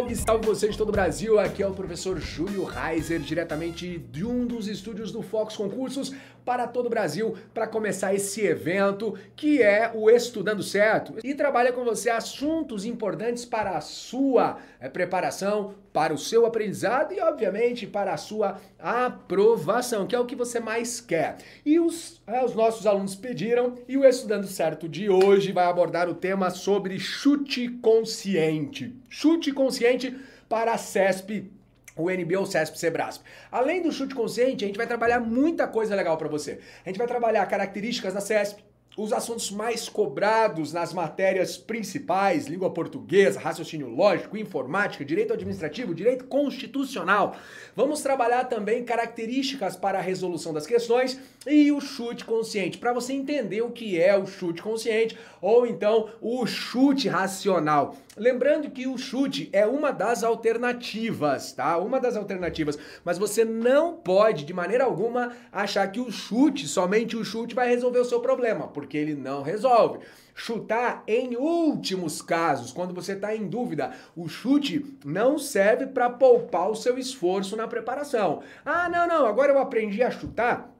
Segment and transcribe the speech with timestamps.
[0.00, 1.38] Salve, salve vocês de todo o Brasil.
[1.38, 6.66] Aqui é o professor Júlio Reiser, diretamente de um dos estúdios do Fox Concursos para
[6.66, 11.84] todo o Brasil, para começar esse evento que é o Estudando Certo e trabalha com
[11.84, 18.14] você assuntos importantes para a sua é, preparação, para o seu aprendizado e, obviamente, para
[18.14, 21.38] a sua aprovação, que é o que você mais quer.
[21.64, 26.08] E os, é, os nossos alunos pediram e o Estudando Certo de hoje vai abordar
[26.08, 28.94] o tema sobre chute consciente.
[29.08, 29.89] Chute consciente
[30.48, 31.50] para a CESP
[31.96, 33.24] o NB ou CESP Sebrasp.
[33.50, 36.60] Além do chute consciente, a gente vai trabalhar muita coisa legal para você.
[36.84, 38.64] A gente vai trabalhar características da CESP,
[39.02, 46.26] os assuntos mais cobrados nas matérias principais, língua portuguesa, raciocínio lógico, informática, direito administrativo, direito
[46.26, 47.34] constitucional.
[47.74, 53.14] Vamos trabalhar também características para a resolução das questões e o chute consciente, para você
[53.14, 57.96] entender o que é o chute consciente ou então o chute racional.
[58.16, 61.78] Lembrando que o chute é uma das alternativas, tá?
[61.78, 67.16] Uma das alternativas, mas você não pode de maneira alguma achar que o chute, somente
[67.16, 70.00] o chute vai resolver o seu problema, porque ele não resolve.
[70.34, 76.70] Chutar em últimos casos, quando você está em dúvida, o chute não serve para poupar
[76.70, 78.42] o seu esforço na preparação.
[78.64, 80.70] Ah, não, não, agora eu aprendi a chutar.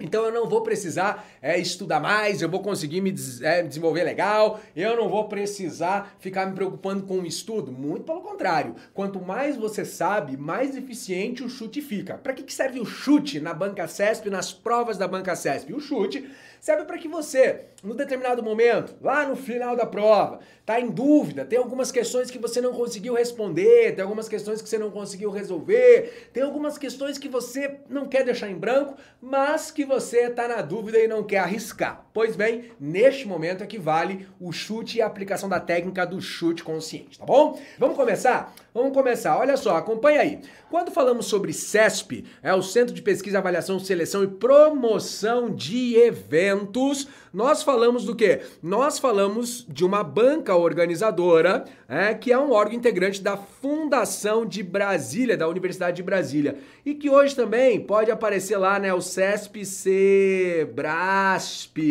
[0.00, 4.02] Então eu não vou precisar é, estudar mais, eu vou conseguir me des é, desenvolver
[4.02, 7.70] legal, eu não vou precisar ficar me preocupando com o estudo.
[7.70, 8.74] Muito pelo contrário.
[8.94, 12.16] Quanto mais você sabe, mais eficiente o chute fica.
[12.16, 15.74] Para que, que serve o chute na banca CESP, nas provas da banca CESP?
[15.74, 16.28] O chute
[16.60, 21.44] serve para que você, no determinado momento, lá no final da prova, tá em dúvida,
[21.44, 25.30] tem algumas questões que você não conseguiu responder, tem algumas questões que você não conseguiu
[25.30, 30.46] resolver, tem algumas questões que você não quer deixar em branco, mas que você está
[30.46, 32.06] na dúvida e não quer arriscar.
[32.12, 36.20] Pois bem, neste momento é que vale o chute e a aplicação da técnica do
[36.20, 37.60] chute consciente, tá bom?
[37.78, 38.54] Vamos começar?
[38.72, 39.36] Vamos começar.
[39.36, 40.40] Olha só, acompanha aí.
[40.70, 46.49] Quando falamos sobre CESP, é o Centro de Pesquisa, Avaliação, Seleção e Promoção de Eventos,
[46.50, 48.40] eventos nós falamos do quê?
[48.60, 54.64] Nós falamos de uma banca organizadora, é, que é um órgão integrante da Fundação de
[54.64, 59.64] Brasília, da Universidade de Brasília, e que hoje também pode aparecer lá, né, o CESP
[59.64, 60.78] Sebrasp,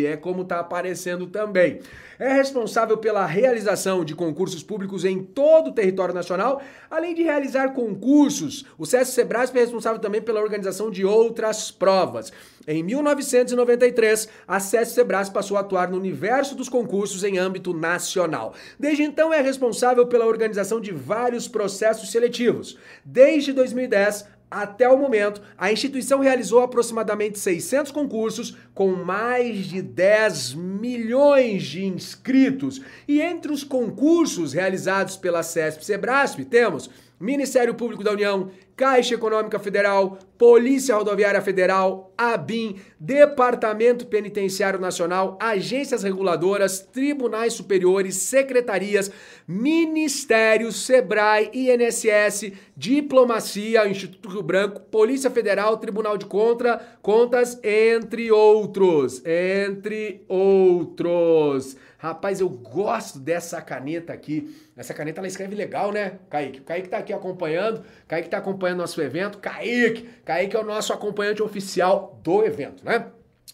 [0.06, 1.80] é como tá aparecendo também.
[2.20, 6.62] É responsável pela realização de concursos públicos em todo o território nacional,
[6.92, 8.66] além de realizar concursos.
[8.78, 12.34] O CESP Sebrasp é responsável também pela organização de outras provas.
[12.68, 18.54] Em 1993, a CESP Sebrasp passou a atuar no universo dos concursos em âmbito nacional.
[18.80, 22.78] Desde então é responsável pela organização de vários processos seletivos.
[23.06, 30.56] Desde 2010, até o momento, a instituição realizou aproximadamente 600 concursos com mais de 10
[30.56, 32.82] milhões de inscritos.
[33.08, 36.90] E entre os concursos realizados pela CESP Sebrasp, temos
[37.20, 46.04] Ministério Público da União, Caixa Econômica Federal, Polícia Rodoviária Federal, ABIN, Departamento Penitenciário Nacional, agências
[46.04, 49.12] reguladoras, tribunais superiores, secretarias,
[49.46, 59.22] ministérios, SEBRAE, INSS, Diplomacia, Instituto Rio Branco, Polícia Federal, Tribunal de Contra, Contas, entre outros.
[59.26, 61.76] Entre outros.
[62.02, 64.56] Rapaz, eu gosto dessa caneta aqui.
[64.78, 66.62] Essa caneta ela escreve legal, né, Kaique?
[66.62, 69.38] O Kaique tá aqui acompanhando, Kaique tá acompanhando nosso evento.
[69.40, 73.08] Kaique, Kaique é o nosso acompanhante oficial do evento, né?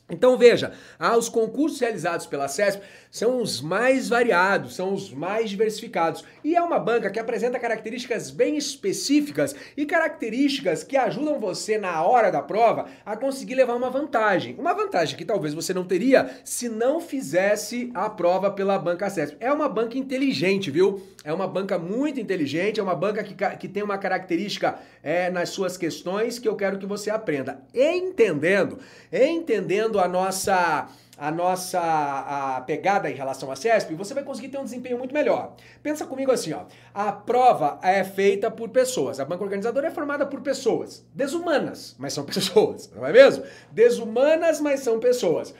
[0.07, 2.83] Então veja, ah, os concursos realizados pela CESP
[3.15, 6.25] são os mais variados, são os mais diversificados.
[6.43, 12.03] E é uma banca que apresenta características bem específicas e características que ajudam você na
[12.03, 14.53] hora da prova a conseguir levar uma vantagem.
[14.59, 19.37] Uma vantagem que talvez você não teria se não fizesse a prova pela banca CESP.
[19.39, 21.01] É uma banca inteligente, viu?
[21.23, 25.49] É uma banca muito inteligente, é uma banca que, que tem uma característica é, nas
[25.49, 27.61] suas questões que eu quero que você aprenda.
[27.73, 28.77] Entendendo,
[29.09, 34.57] entendendo a nossa a nossa a pegada em relação à CESP, você vai conseguir ter
[34.57, 35.55] um desempenho muito melhor.
[35.81, 36.63] Pensa comigo assim, ó.
[36.93, 39.19] A prova é feita por pessoas.
[39.19, 43.43] A banca organizadora é formada por pessoas desumanas, mas são pessoas, não é mesmo?
[43.71, 45.53] Desumanas, mas são pessoas.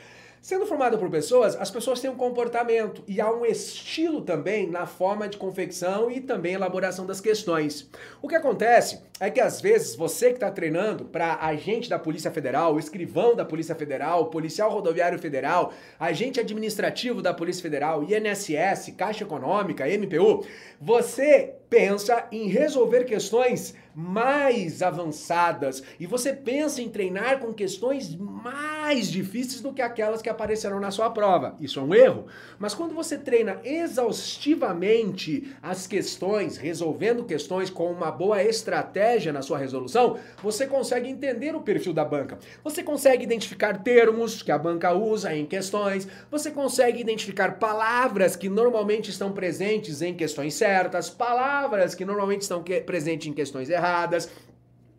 [0.45, 4.86] Sendo formada por pessoas, as pessoas têm um comportamento e há um estilo também na
[4.86, 7.89] forma de confecção e também elaboração das questões.
[8.21, 12.30] O que acontece é que às vezes você que está treinando para agente da Polícia
[12.30, 19.24] Federal, escrivão da Polícia Federal, policial rodoviário federal, agente administrativo da Polícia Federal, INSS, Caixa
[19.24, 20.45] Econômica, MPU,
[20.80, 29.10] você pensa em resolver questões mais avançadas e você pensa em treinar com questões mais
[29.10, 31.56] difíceis do que aquelas que aparecerão na sua prova.
[31.62, 32.27] Isso é um erro.
[32.60, 39.57] Mas quando você treina exaustivamente as questões, resolvendo questões com uma boa estratégia na sua
[39.57, 42.38] resolução, você consegue entender o perfil da banca.
[42.63, 48.50] Você consegue identificar termos que a banca usa em questões, você consegue identificar palavras que
[48.50, 51.64] normalmente estão presentes em questões certas, palavras
[51.95, 54.29] que normalmente estão presentes em questões erradas erradas.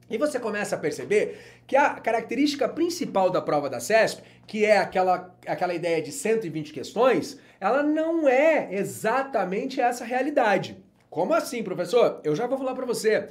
[0.08, 4.78] E você começa a perceber que a característica principal da prova da CESP, que é
[4.78, 10.76] aquela, aquela ideia de 120 questões, ela não é exatamente essa realidade.
[11.10, 12.20] Como assim, professor?
[12.22, 13.28] Eu já vou falar para você.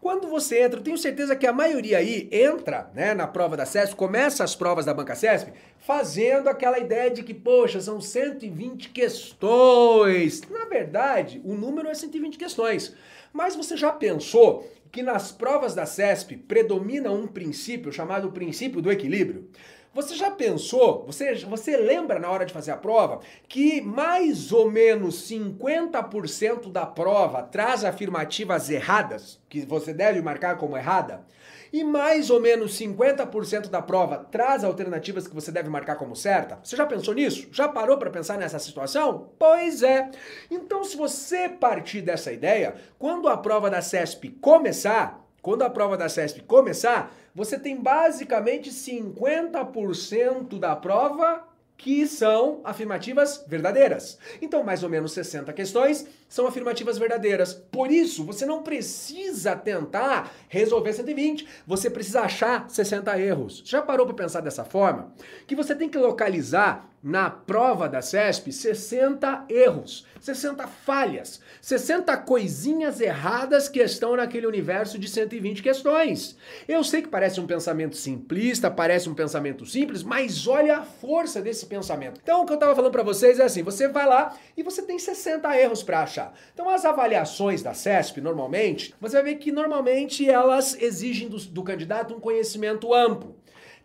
[0.00, 3.66] Quando você entra, eu tenho certeza que a maioria aí entra né, na prova da
[3.66, 8.88] CESP, começa as provas da Banca CESP, fazendo aquela ideia de que, poxa, são 120
[8.88, 10.40] questões.
[10.48, 12.94] Na verdade, o número é 120 questões.
[13.30, 18.90] Mas você já pensou que nas provas da CESP predomina um princípio chamado princípio do
[18.90, 19.50] equilíbrio?
[19.92, 24.70] Você já pensou, você, você lembra na hora de fazer a prova, que mais ou
[24.70, 31.24] menos 50% da prova traz afirmativas erradas, que você deve marcar como errada?
[31.72, 36.58] e mais ou menos 50% da prova traz alternativas que você deve marcar como certa?
[36.62, 37.48] Você já pensou nisso?
[37.52, 39.30] Já parou para pensar nessa situação?
[39.38, 40.10] Pois é.
[40.50, 45.96] Então, se você partir dessa ideia, quando a prova da CESP começar, quando a prova
[45.96, 51.48] da CESP começar, você tem basicamente 50% da prova
[51.80, 54.18] que são afirmativas verdadeiras.
[54.42, 57.54] Então, mais ou menos 60 questões são afirmativas verdadeiras.
[57.54, 63.62] Por isso, você não precisa tentar resolver 120, você precisa achar 60 erros.
[63.64, 65.14] Já parou para pensar dessa forma?
[65.46, 73.00] Que você tem que localizar na prova da CESP 60 erros, 60 falhas, 60 coisinhas
[73.00, 76.36] erradas que estão naquele universo de 120 questões.
[76.68, 81.40] Eu sei que parece um pensamento simplista, parece um pensamento simples, mas olha a força
[81.40, 82.20] desse pensamento.
[82.22, 84.82] Então, o que eu estava falando para vocês é assim: você vai lá e você
[84.82, 86.34] tem 60 erros para achar.
[86.52, 91.62] Então, as avaliações da CESP, normalmente, você vai ver que normalmente elas exigem do, do
[91.62, 93.39] candidato um conhecimento amplo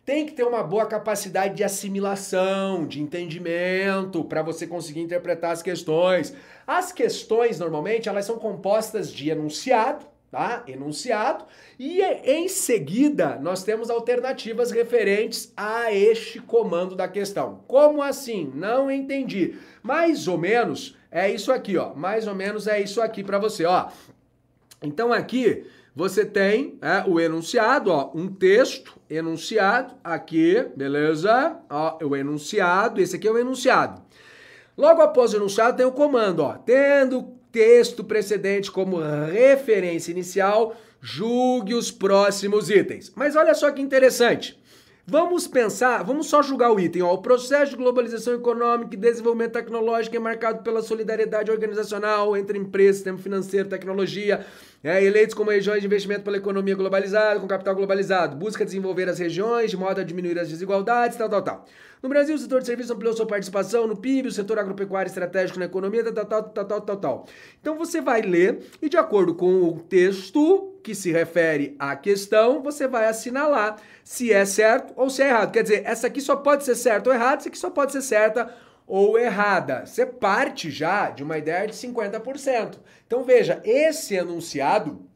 [0.05, 5.63] tem que ter uma boa capacidade de assimilação, de entendimento, para você conseguir interpretar as
[5.63, 6.35] questões.
[6.67, 10.63] As questões, normalmente, elas são compostas de enunciado, tá?
[10.67, 11.45] Enunciado,
[11.79, 17.63] e em seguida nós temos alternativas referentes a este comando da questão.
[17.67, 18.51] Como assim?
[18.53, 19.55] Não entendi.
[19.81, 21.95] Mais ou menos é isso aqui, ó.
[21.95, 23.87] Mais ou menos é isso aqui para você, ó.
[24.83, 31.57] Então aqui você tem é, o enunciado, ó, um texto, enunciado, aqui, beleza?
[31.69, 34.01] Ó, o enunciado, esse aqui é o enunciado.
[34.77, 38.97] Logo após o enunciado tem o comando, ó, tendo texto precedente como
[39.31, 43.13] referência inicial, julgue os próximos itens.
[43.15, 44.59] Mas olha só que interessante.
[45.07, 47.03] Vamos pensar, vamos só julgar o item.
[47.03, 47.13] Ó.
[47.13, 52.95] O processo de globalização econômica e desenvolvimento tecnológico é marcado pela solidariedade organizacional entre empresas,
[52.95, 54.43] sistema financeiro, tecnologia,
[54.85, 59.17] é, eleitos como regiões de investimento pela economia globalizada, com capital globalizado, busca desenvolver as
[59.17, 61.65] regiões de modo a diminuir as desigualdades, tal, tal, tal.
[62.03, 65.57] No Brasil, o setor de serviços ampliou sua participação no PIB, o setor agropecuário estratégico
[65.57, 67.27] na economia, tal, tal, tal, tal, tal, tal.
[67.59, 72.61] Então você vai ler e, de acordo com o texto que se refere à questão,
[72.61, 75.51] você vai assinalar se é certo ou se é errado.
[75.51, 78.03] Quer dizer, essa aqui só pode ser certa ou errada, essa aqui só pode ser
[78.03, 78.53] certa
[78.87, 79.85] ou errada.
[79.85, 82.75] Você parte já de uma ideia de 50%.
[83.05, 85.07] Então veja, esse enunciado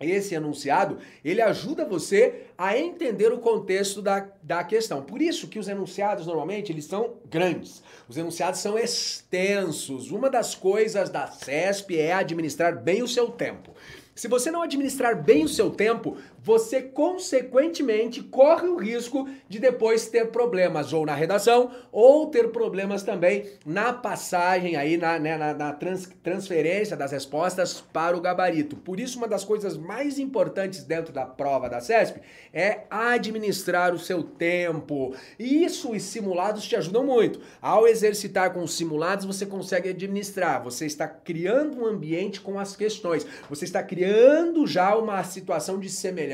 [0.00, 5.02] esse enunciado, ele ajuda você a entender o contexto da, da questão.
[5.02, 7.82] Por isso que os enunciados, normalmente, eles são grandes.
[8.08, 10.10] Os enunciados são extensos.
[10.10, 13.74] Uma das coisas da CESP é administrar bem o seu tempo.
[14.14, 20.06] Se você não administrar bem o seu tempo, você consequentemente corre o risco de depois
[20.06, 25.54] ter problemas ou na redação ou ter problemas também na passagem aí na, né, na,
[25.54, 28.76] na trans, transferência das respostas para o gabarito.
[28.76, 32.20] Por isso, uma das coisas mais importantes dentro da prova da CESP
[32.52, 35.14] é administrar o seu tempo.
[35.38, 37.40] Isso os simulados te ajudam muito.
[37.60, 40.62] Ao exercitar com os simulados, você consegue administrar.
[40.62, 43.26] Você está criando um ambiente com as questões.
[43.48, 46.29] Você está criando já uma situação de semelhança,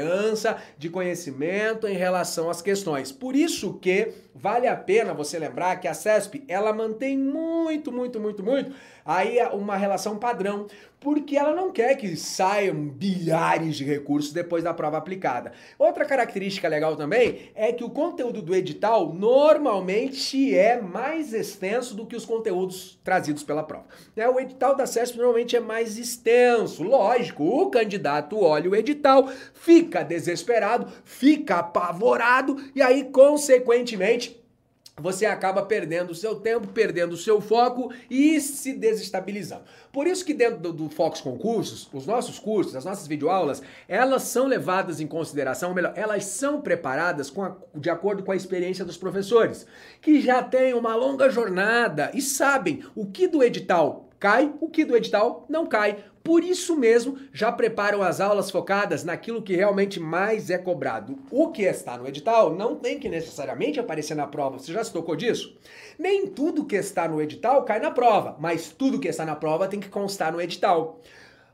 [0.79, 3.13] de conhecimento em relação às questões.
[3.13, 8.21] Por isso que vale a pena você lembrar que a CESP, ela mantém muito, muito,
[8.21, 8.73] muito, muito
[9.07, 10.67] aí uma relação padrão.
[10.99, 15.53] porque ela não quer que saiam bilhares de recursos depois da prova aplicada.
[15.79, 22.07] Outra característica legal também é que o conteúdo do edital normalmente é mais extenso do
[22.07, 23.85] que os conteúdos trazidos pela prova.
[24.17, 26.83] É, o edital da CESP normalmente é mais extenso.
[26.83, 34.45] Lógico, o candidato olha o edital, fica desesperado, fica apavorado e aí, consequentemente,
[34.99, 39.65] você acaba perdendo o seu tempo, perdendo o seu foco e se desestabilizando.
[39.93, 44.23] Por isso que dentro do, do Fox Concursos, os nossos cursos, as nossas videoaulas, elas
[44.23, 48.85] são levadas em consideração, ou melhor, elas são preparadas a, de acordo com a experiência
[48.85, 49.67] dos professores,
[50.01, 54.85] que já têm uma longa jornada e sabem o que do edital cai, o que
[54.85, 56.05] do edital não cai.
[56.23, 61.17] Por isso mesmo, já preparam as aulas focadas naquilo que realmente mais é cobrado.
[61.31, 64.59] O que está no edital não tem que necessariamente aparecer na prova.
[64.59, 65.57] Você já se tocou disso?
[65.97, 69.69] Nem tudo que está no edital cai na prova, mas tudo que está na prova
[69.69, 71.01] tem que constar no edital.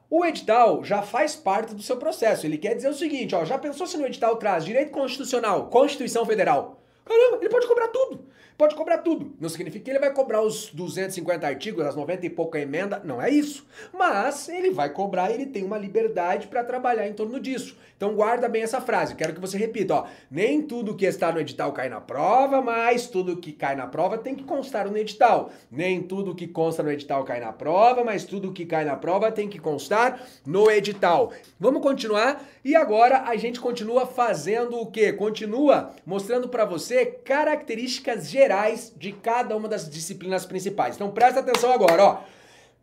[0.09, 2.47] O edital já faz parte do seu processo.
[2.47, 6.27] Ele quer dizer o seguinte, ó, já pensou se no edital traz direito constitucional, Constituição
[6.27, 6.82] Federal?
[7.05, 8.25] Caramba, ele pode cobrar tudo.
[8.57, 9.33] Pode cobrar tudo.
[9.41, 13.01] Não significa que ele vai cobrar os 250 artigos, as 90 e pouca emenda.
[13.03, 13.67] Não é isso.
[13.93, 17.77] Mas ele vai cobrar e ele tem uma liberdade para trabalhar em torno disso.
[17.97, 19.15] Então guarda bem essa frase.
[19.15, 20.07] Quero que você repita, ó.
[20.31, 24.19] Nem tudo que está no edital cai na prova, mas tudo que cai na prova
[24.19, 25.51] tem que constar no edital.
[25.71, 29.31] Nem tudo que consta no edital cai na prova, mas tudo que cai na prova
[29.31, 31.33] tem que constar no edital.
[31.59, 35.13] Vamos continuar e agora a gente continua fazendo o quê?
[35.13, 36.92] Continua mostrando para você
[37.25, 40.95] características gerais gerais de cada uma das disciplinas principais.
[40.95, 42.19] Então presta atenção agora, ó.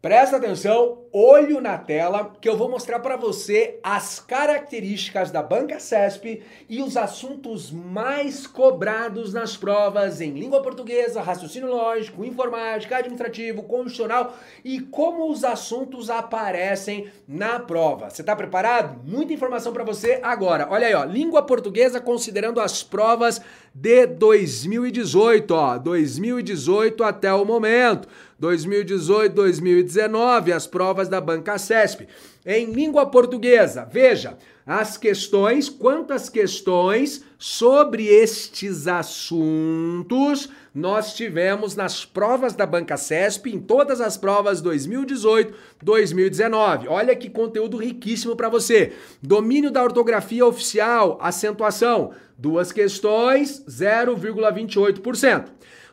[0.02, 5.78] Presta atenção, olho na tela, que eu vou mostrar para você as características da banca
[5.78, 13.64] CESP e os assuntos mais cobrados nas provas em língua portuguesa, raciocínio lógico, informática, administrativo,
[13.64, 18.10] constitucional e como os assuntos aparecem na prova.
[18.10, 19.02] Você está preparado?
[19.04, 20.66] Muita informação para você agora.
[20.72, 23.42] Olha aí, ó, língua portuguesa considerando as provas
[23.76, 28.08] de 2018, ó, 2018 até o momento.
[28.40, 32.08] 2018, 2019, as provas da Banca CESP.
[32.46, 42.54] Em língua portuguesa, veja, as questões, quantas questões sobre estes assuntos nós tivemos nas provas
[42.54, 45.54] da Banca CESP, em todas as provas 2018,
[45.84, 46.88] 2019.
[46.88, 48.94] Olha que conteúdo riquíssimo para você.
[49.22, 55.46] Domínio da ortografia oficial, acentuação, duas questões, 0,28%.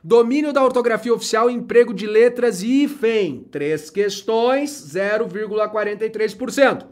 [0.03, 3.47] Domínio da ortografia oficial, emprego de letras e IFEM.
[3.51, 6.87] Três questões, 0,43%.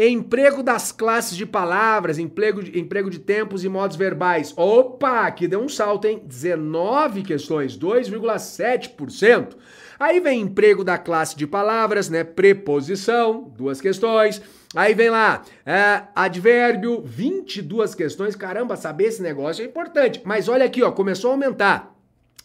[0.00, 4.54] Emprego das classes de palavras, emprego de, emprego de tempos e modos verbais.
[4.56, 6.22] Opa, aqui deu um salto, hein?
[6.24, 9.56] 19 questões, 2,7%.
[9.98, 12.22] Aí vem emprego da classe de palavras, né?
[12.22, 14.40] Preposição, duas questões.
[14.72, 18.36] Aí vem lá, é, advérbio, 22 questões.
[18.36, 20.22] Caramba, saber esse negócio é importante.
[20.24, 21.97] Mas olha aqui, ó, começou a aumentar.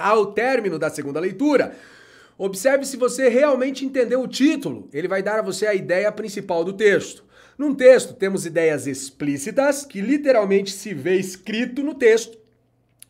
[0.00, 1.74] Ao término da segunda leitura,
[2.38, 4.88] observe se você realmente entendeu o título.
[4.92, 7.22] Ele vai dar a você a ideia principal do texto.
[7.58, 12.38] Num texto, temos ideias explícitas, que literalmente se vê escrito no texto,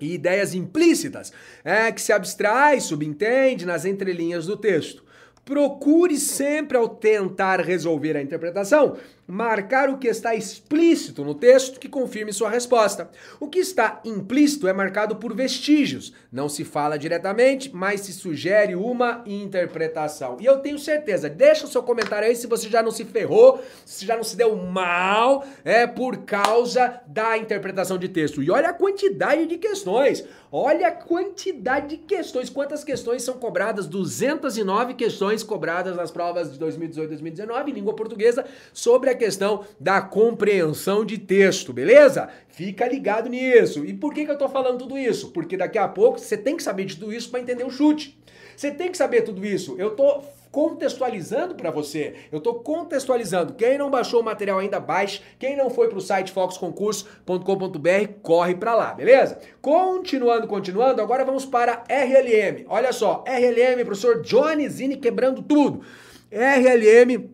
[0.00, 1.32] e ideias implícitas,
[1.62, 5.04] é, que se abstrai, subentende nas entrelinhas do texto.
[5.44, 8.96] Procure sempre, ao tentar resolver a interpretação,
[9.30, 13.10] marcar o que está explícito no texto que confirme sua resposta.
[13.38, 16.12] O que está implícito é marcado por vestígios.
[16.32, 20.36] Não se fala diretamente, mas se sugere uma interpretação.
[20.40, 23.62] E eu tenho certeza, deixa o seu comentário aí se você já não se ferrou,
[23.84, 28.42] se já não se deu mal, é por causa da interpretação de texto.
[28.42, 30.24] E olha a quantidade de questões.
[30.52, 32.50] Olha a quantidade de questões.
[32.50, 33.86] Quantas questões são cobradas?
[33.86, 39.64] 209 questões cobradas nas provas de 2018 e 2019 em língua portuguesa sobre a questão
[39.78, 42.28] da compreensão de texto, beleza?
[42.48, 43.84] Fica ligado nisso.
[43.84, 45.30] E por que, que eu tô falando tudo isso?
[45.30, 48.18] Porque daqui a pouco você tem que saber de tudo isso para entender o chute.
[48.56, 49.76] Você tem que saber tudo isso.
[49.78, 52.14] Eu tô contextualizando para você.
[52.32, 53.54] Eu estou contextualizando.
[53.54, 55.20] Quem não baixou o material ainda, baixe.
[55.38, 59.38] Quem não foi para o site foxconcurso.com.br, corre para lá, beleza?
[59.62, 62.64] Continuando, continuando, agora vamos para RLM.
[62.68, 65.82] Olha só, RLM, professor Johnny Zini quebrando tudo.
[66.30, 67.30] RLM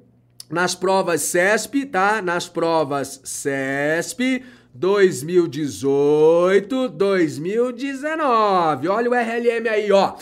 [0.50, 2.20] nas provas CESP, tá?
[2.22, 8.88] Nas provas CESP 2018, 2019.
[8.88, 10.14] Olha o RLM aí, ó.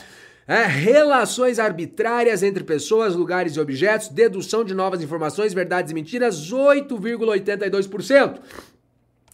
[0.46, 6.52] É, relações arbitrárias entre pessoas, lugares e objetos, dedução de novas informações, verdades e mentiras,
[6.52, 8.40] 8,82%.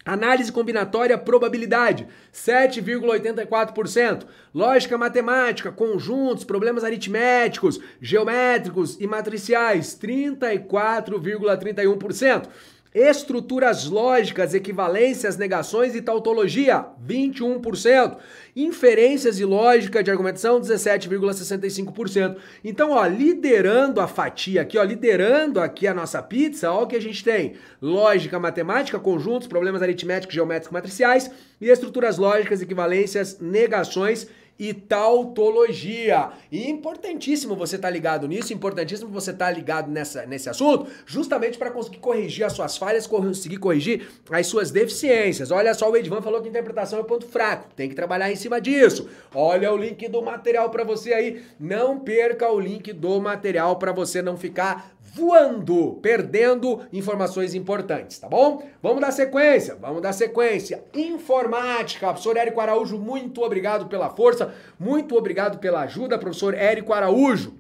[0.04, 4.26] Análise combinatória, probabilidade, 7,84%.
[4.54, 12.48] Lógica matemática, conjuntos, problemas aritméticos, geométricos e matriciais, 34,31%.
[12.92, 18.16] Estruturas lógicas, equivalências, negações e tautologia, 21%.
[18.56, 22.36] Inferências e lógica de argumentação, 17,65%.
[22.64, 26.96] Então, ó, liderando a fatia aqui, ó, liderando aqui a nossa pizza, ó o que
[26.96, 27.54] a gente tem.
[27.80, 31.30] Lógica matemática, conjuntos, problemas aritméticos, geométricos, matriciais
[31.60, 34.26] e estruturas lógicas, equivalências, negações
[34.60, 36.32] e tautologia.
[36.52, 40.86] E importantíssimo você estar tá ligado nisso, importantíssimo você estar tá ligado nessa, nesse assunto,
[41.06, 45.50] justamente para conseguir corrigir as suas falhas, conseguir corrigir as suas deficiências.
[45.50, 48.60] Olha só, o Edvan falou que interpretação é ponto fraco, tem que trabalhar em cima
[48.60, 49.08] disso.
[49.34, 53.92] Olha o link do material para você aí, não perca o link do material para
[53.92, 58.62] você não ficar voando, perdendo informações importantes, tá bom?
[58.82, 60.84] Vamos dar sequência, vamos dar sequência.
[60.94, 67.54] Informática, professor Érico Araújo, muito obrigado pela força, muito obrigado pela ajuda, professor Érico Araújo.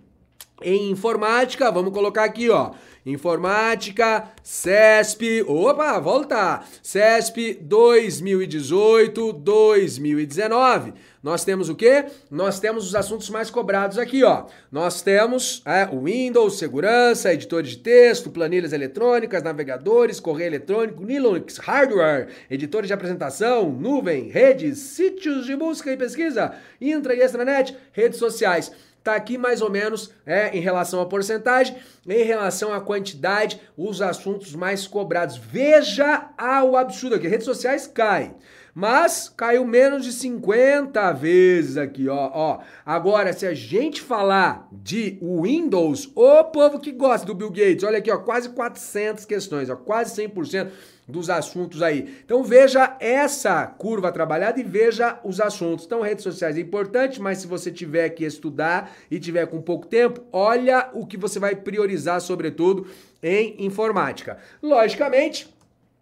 [0.62, 2.72] Em informática, vamos colocar aqui, ó.
[3.04, 6.62] Informática, CESP, opa, volta!
[6.82, 10.92] CESP 2018, 2019.
[11.22, 12.06] Nós temos o quê?
[12.30, 14.46] Nós temos os assuntos mais cobrados aqui, ó.
[14.72, 22.28] Nós temos é, Windows, segurança, editores de texto, planilhas eletrônicas, navegadores, correio eletrônico, Linux, hardware,
[22.50, 28.72] editores de apresentação, nuvem, redes, sítios de busca e pesquisa, intra e extranet, redes sociais.
[29.02, 34.02] Tá aqui mais ou menos é, em relação à porcentagem, em relação à quantidade, os
[34.02, 35.38] assuntos mais cobrados.
[35.38, 36.30] Veja
[36.64, 38.34] o absurdo aqui, redes sociais caem.
[38.74, 42.58] Mas caiu menos de 50 vezes aqui, ó, ó.
[42.86, 47.98] Agora, se a gente falar de Windows, o povo que gosta do Bill Gates, olha
[47.98, 50.70] aqui, ó, quase 400 questões, ó, quase 100%
[51.10, 52.20] dos assuntos aí.
[52.24, 55.84] Então veja essa curva trabalhada e veja os assuntos.
[55.84, 59.86] Então redes sociais é importante, mas se você tiver que estudar e tiver com pouco
[59.86, 62.86] tempo, olha o que você vai priorizar sobretudo
[63.22, 64.38] em informática.
[64.62, 65.52] Logicamente,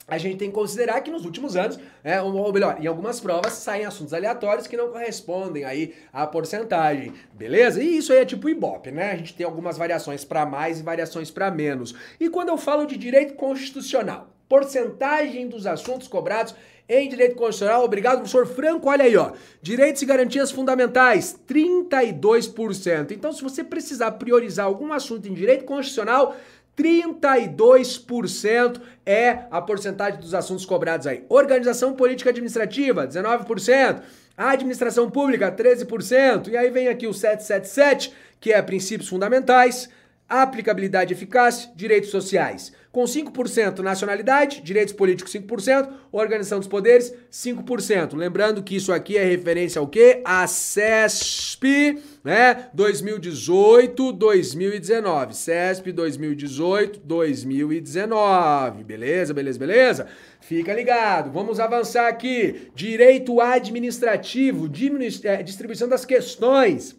[0.09, 3.53] a gente tem que considerar que nos últimos anos, é, ou melhor, em algumas provas
[3.53, 7.83] saem assuntos aleatórios que não correspondem aí à porcentagem, beleza?
[7.83, 9.13] E isso aí é tipo Ibope, né?
[9.13, 11.95] A gente tem algumas variações para mais e variações para menos.
[12.19, 16.55] E quando eu falo de direito constitucional, porcentagem dos assuntos cobrados
[16.89, 17.85] em direito constitucional.
[17.85, 18.89] Obrigado, professor Franco.
[18.89, 19.33] Olha aí, ó.
[19.61, 23.11] Direitos e garantias fundamentais, 32%.
[23.11, 26.35] Então, se você precisar priorizar algum assunto em direito constitucional,
[26.77, 31.25] 32% é a porcentagem dos assuntos cobrados aí.
[31.29, 34.03] Organização política administrativa, 19%.
[34.37, 36.49] Administração pública, 13%.
[36.49, 39.89] E aí vem aqui o 777, que é princípios fundamentais,
[40.29, 42.73] aplicabilidade eficaz, direitos sociais.
[42.93, 48.15] Com 5% nacionalidade, direitos políticos 5%, organização dos poderes 5%.
[48.17, 50.21] Lembrando que isso aqui é referência ao quê?
[50.25, 52.69] A CESP, né?
[52.75, 55.35] 2018, 2019.
[55.35, 58.85] CESP 2018, 2019.
[58.85, 60.07] Beleza, beleza, beleza?
[60.41, 61.31] Fica ligado.
[61.31, 62.71] Vamos avançar aqui.
[62.75, 64.69] Direito administrativo,
[65.25, 66.97] eh, distribuição das questões.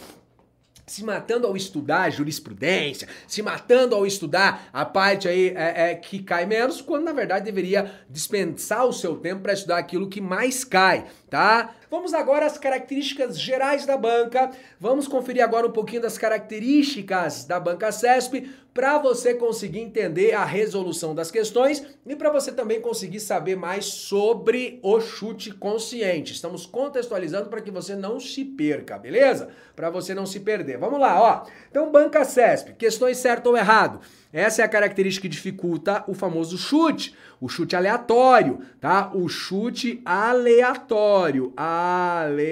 [0.87, 6.23] se matando ao estudar jurisprudência, se matando ao estudar a parte aí é, é, que
[6.23, 10.65] cai menos, quando na verdade deveria dispensar o seu tempo para estudar aquilo que mais
[10.65, 11.75] cai, tá?
[11.91, 14.53] Vamos agora às características gerais da banca.
[14.79, 20.45] Vamos conferir agora um pouquinho das características da banca CESP para você conseguir entender a
[20.45, 26.33] resolução das questões e para você também conseguir saber mais sobre o chute consciente.
[26.33, 29.49] Estamos contextualizando para que você não se perca, beleza?
[29.75, 30.79] Para você não se perder.
[30.79, 31.51] Vamos lá, ó.
[31.69, 34.01] Então, banca CESP, questões certo ou errado.
[34.35, 39.13] Essa é a característica que dificulta o famoso chute, o chute aleatório, tá?
[39.15, 42.49] O chute aleatório, aleatório,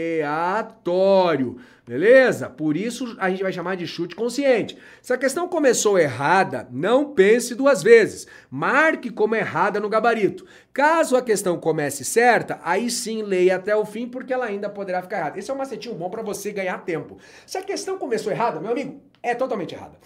[1.85, 2.49] beleza?
[2.49, 4.79] Por isso a gente vai chamar de chute consciente.
[5.03, 8.29] Se a questão começou errada, não pense duas vezes.
[8.49, 10.47] Marque como errada no gabarito.
[10.73, 15.03] Caso a questão comece certa, aí sim leia até o fim, porque ela ainda poderá
[15.03, 15.37] ficar errada.
[15.41, 17.19] Esse é um macetinho bom para você ganhar tempo.
[17.45, 19.99] Se a questão começou errada, meu amigo, é totalmente errada.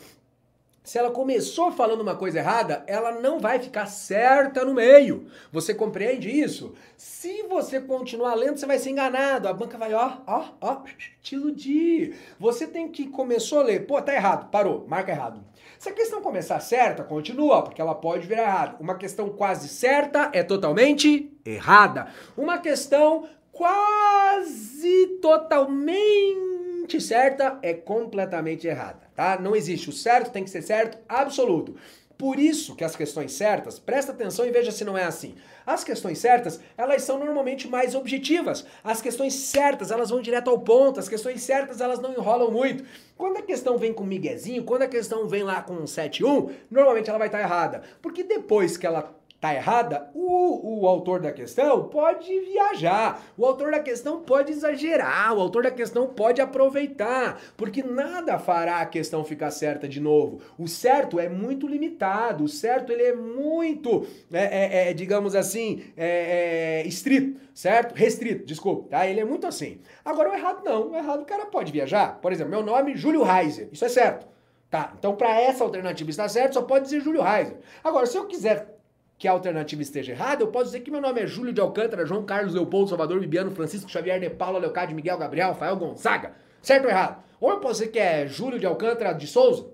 [0.86, 5.26] Se ela começou falando uma coisa errada, ela não vai ficar certa no meio.
[5.50, 6.74] Você compreende isso?
[6.96, 9.48] Se você continuar lendo, você vai ser enganado.
[9.48, 10.82] A banca vai, ó, ó, ó,
[11.20, 12.14] te iludir.
[12.38, 15.44] Você tem que começou a ler, pô, tá errado, parou, marca errado.
[15.76, 18.76] Se a questão começar certa, continua, porque ela pode virar errada.
[18.78, 22.06] Uma questão quase certa é totalmente errada.
[22.36, 29.38] Uma questão quase totalmente certa é completamente errada tá?
[29.40, 29.88] Não existe.
[29.90, 31.74] O certo tem que ser certo absoluto.
[32.18, 35.34] Por isso que as questões certas, presta atenção e veja se não é assim.
[35.66, 38.64] As questões certas, elas são normalmente mais objetivas.
[38.82, 40.98] As questões certas, elas vão direto ao ponto.
[40.98, 42.84] As questões certas, elas não enrolam muito.
[43.18, 47.10] Quando a questão vem com miguezinho, quando a questão vem lá com um 7-1, normalmente
[47.10, 47.82] ela vai estar errada.
[48.00, 53.70] Porque depois que ela tá errada, o, o autor da questão pode viajar, o autor
[53.70, 59.24] da questão pode exagerar, o autor da questão pode aproveitar, porque nada fará a questão
[59.24, 60.40] ficar certa de novo.
[60.58, 65.84] O certo é muito limitado, o certo ele é muito, é, é, é digamos assim,
[65.96, 67.94] é, é, estrito, certo?
[67.94, 69.06] Restrito, desculpa, tá?
[69.06, 69.80] Ele é muito assim.
[70.04, 72.18] Agora o errado não, o errado o cara pode viajar.
[72.20, 74.26] Por exemplo, meu nome é Júlio Reiser, isso é certo.
[74.68, 77.58] Tá, então para essa alternativa estar certo, só pode dizer Júlio Reiser.
[77.84, 78.75] Agora, se eu quiser
[79.18, 82.04] que a alternativa esteja errada, eu posso dizer que meu nome é Júlio de Alcântara,
[82.04, 86.32] João Carlos Leopoldo, Salvador Bibiano, Francisco Xavier, De Paula, Leocádio, Miguel, Gabriel, Rafael Gonzaga.
[86.60, 87.22] Certo ou errado?
[87.40, 89.66] Ou eu posso dizer que é Júlio de Alcântara de Souza.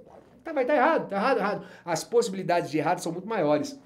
[0.44, 1.66] Tá, vai estar tá errado, tá errado, errado.
[1.84, 3.78] As possibilidades de errado são muito maiores.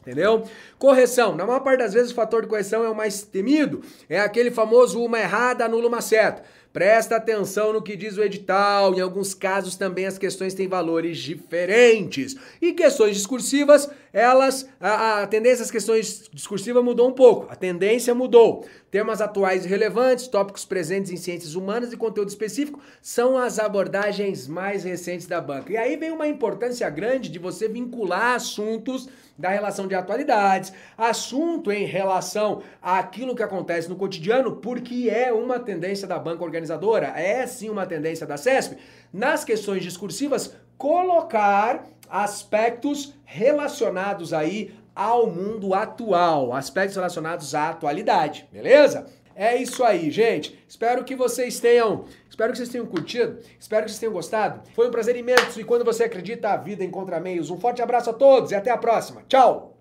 [0.00, 0.44] Entendeu?
[0.78, 1.34] Correção.
[1.34, 3.82] Na maior parte das vezes, o fator de correção é o mais temido.
[4.08, 6.42] É aquele famoso uma errada anula uma certa.
[6.74, 8.94] Presta atenção no que diz o edital.
[8.94, 12.36] Em alguns casos também as questões têm valores diferentes.
[12.60, 17.50] E questões discursivas, elas, a, a tendência das questões discursivas mudou um pouco.
[17.50, 18.64] A tendência mudou.
[18.88, 24.46] Temas atuais e relevantes, tópicos presentes em ciências humanas e conteúdo específico são as abordagens
[24.46, 25.72] mais recentes da banca.
[25.72, 31.72] E aí vem uma importância grande de você vincular assuntos da relação de atualidades, assunto
[31.72, 37.44] em relação àquilo que acontece no cotidiano, porque é uma tendência da banca organizadora, é
[37.48, 38.76] sim uma tendência da CESP,
[39.12, 49.06] nas questões discursivas, colocar aspectos relacionados aí ao mundo atual, aspectos relacionados à atualidade, beleza?
[49.34, 50.56] É isso aí, gente.
[50.68, 54.62] Espero que vocês tenham, espero que vocês tenham curtido, espero que vocês tenham gostado.
[54.74, 57.50] Foi um prazer imenso e quando você acredita, a vida encontra meios.
[57.50, 59.24] Um forte abraço a todos e até a próxima.
[59.26, 59.73] Tchau.